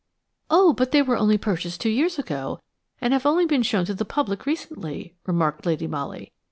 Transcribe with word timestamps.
"Oh, 0.49 0.73
they 0.73 1.03
were 1.03 1.15
only 1.15 1.37
purchased 1.37 1.79
two 1.79 1.91
years 1.91 2.17
ago, 2.17 2.59
and 2.99 3.13
have 3.13 3.23
only 3.23 3.45
been 3.45 3.61
shown 3.61 3.85
to 3.85 3.93
the 3.93 4.03
public 4.03 4.47
recently," 4.47 5.13
remarked 5.27 5.63
Lady 5.63 5.85
Molly. 5.85 6.31